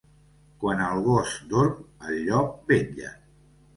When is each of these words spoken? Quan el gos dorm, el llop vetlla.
Quan 0.61 0.79
el 0.85 1.03
gos 1.09 1.35
dorm, 1.53 1.77
el 2.09 2.19
llop 2.31 2.57
vetlla. 2.73 3.13